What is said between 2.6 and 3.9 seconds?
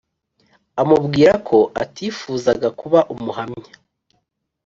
kuba Umuhamya.